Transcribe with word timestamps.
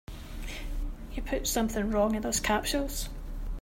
You 1.11 1.21
put 1.21 1.45
something 1.45 1.91
wrong 1.91 2.15
in 2.15 2.23
those 2.23 2.39
capsules. 2.39 3.09